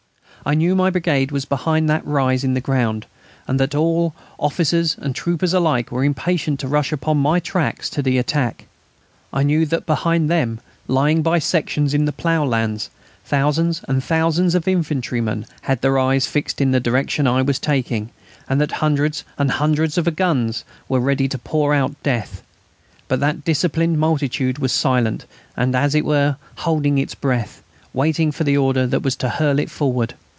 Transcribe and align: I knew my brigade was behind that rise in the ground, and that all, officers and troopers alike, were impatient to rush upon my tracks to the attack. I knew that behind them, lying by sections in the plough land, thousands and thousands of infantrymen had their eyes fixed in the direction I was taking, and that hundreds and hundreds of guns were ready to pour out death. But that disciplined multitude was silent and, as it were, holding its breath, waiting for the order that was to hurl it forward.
I 0.43 0.55
knew 0.55 0.73
my 0.75 0.89
brigade 0.89 1.29
was 1.31 1.45
behind 1.45 1.87
that 1.87 2.03
rise 2.03 2.43
in 2.43 2.55
the 2.55 2.61
ground, 2.61 3.05
and 3.47 3.59
that 3.59 3.75
all, 3.75 4.15
officers 4.39 4.97
and 4.99 5.13
troopers 5.13 5.53
alike, 5.53 5.91
were 5.91 6.03
impatient 6.03 6.59
to 6.61 6.67
rush 6.67 6.91
upon 6.91 7.17
my 7.17 7.39
tracks 7.39 7.91
to 7.91 8.01
the 8.01 8.17
attack. 8.17 8.65
I 9.31 9.43
knew 9.43 9.67
that 9.67 9.85
behind 9.85 10.31
them, 10.31 10.59
lying 10.87 11.21
by 11.21 11.37
sections 11.37 11.93
in 11.93 12.05
the 12.05 12.11
plough 12.11 12.43
land, 12.43 12.87
thousands 13.23 13.81
and 13.87 14.03
thousands 14.03 14.55
of 14.55 14.67
infantrymen 14.67 15.45
had 15.61 15.81
their 15.83 15.99
eyes 15.99 16.25
fixed 16.25 16.59
in 16.59 16.71
the 16.71 16.79
direction 16.79 17.27
I 17.27 17.43
was 17.43 17.59
taking, 17.59 18.09
and 18.49 18.59
that 18.59 18.71
hundreds 18.71 19.23
and 19.37 19.51
hundreds 19.51 19.95
of 19.95 20.15
guns 20.15 20.63
were 20.89 20.99
ready 20.99 21.27
to 21.27 21.37
pour 21.37 21.71
out 21.75 22.01
death. 22.01 22.41
But 23.07 23.19
that 23.19 23.45
disciplined 23.45 23.99
multitude 23.99 24.57
was 24.57 24.71
silent 24.71 25.27
and, 25.55 25.75
as 25.75 25.93
it 25.93 26.03
were, 26.03 26.37
holding 26.55 26.97
its 26.97 27.13
breath, 27.13 27.61
waiting 27.93 28.31
for 28.31 28.43
the 28.43 28.57
order 28.57 28.87
that 28.87 29.03
was 29.03 29.15
to 29.17 29.29
hurl 29.29 29.59
it 29.59 29.69
forward. 29.69 30.15